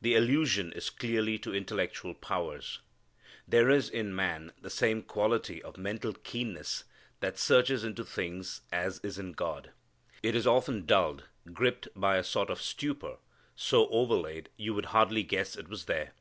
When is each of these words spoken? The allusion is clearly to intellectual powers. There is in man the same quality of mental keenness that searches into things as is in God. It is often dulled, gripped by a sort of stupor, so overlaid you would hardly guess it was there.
The 0.00 0.14
allusion 0.14 0.72
is 0.74 0.90
clearly 0.90 1.40
to 1.40 1.52
intellectual 1.52 2.14
powers. 2.14 2.78
There 3.48 3.68
is 3.68 3.90
in 3.90 4.14
man 4.14 4.52
the 4.60 4.70
same 4.70 5.02
quality 5.02 5.60
of 5.60 5.76
mental 5.76 6.12
keenness 6.12 6.84
that 7.18 7.36
searches 7.36 7.82
into 7.82 8.04
things 8.04 8.60
as 8.70 9.00
is 9.00 9.18
in 9.18 9.32
God. 9.32 9.72
It 10.22 10.36
is 10.36 10.46
often 10.46 10.86
dulled, 10.86 11.24
gripped 11.52 11.88
by 11.96 12.16
a 12.16 12.22
sort 12.22 12.48
of 12.48 12.62
stupor, 12.62 13.16
so 13.56 13.88
overlaid 13.88 14.50
you 14.56 14.72
would 14.72 14.84
hardly 14.94 15.24
guess 15.24 15.56
it 15.56 15.66
was 15.68 15.86
there. 15.86 16.12